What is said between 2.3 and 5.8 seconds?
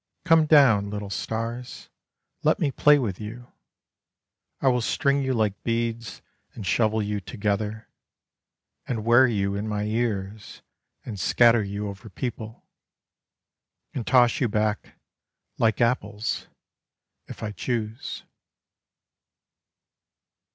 let me play with you: I will string you like